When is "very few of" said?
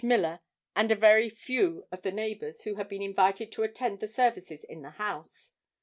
0.95-2.01